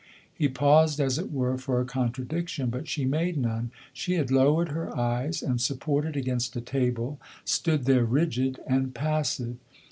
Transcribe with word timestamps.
He 0.33 0.47
paused, 0.47 0.99
as 0.99 1.19
it 1.19 1.31
were, 1.31 1.59
for 1.59 1.79
a 1.79 1.85
contradiction, 1.85 2.71
but 2.71 2.87
she 2.87 3.05
made 3.05 3.37
none; 3.37 3.69
she 3.93 4.13
had 4.15 4.31
lowered 4.31 4.69
her 4.69 4.97
eyes 4.97 5.43
and, 5.43 5.61
supported 5.61 6.17
against 6.17 6.55
a 6.55 6.61
table, 6.61 7.19
stood 7.45 7.85
there 7.85 8.03
rigid 8.05 8.59
and 8.65 8.95
passive. 8.95 9.57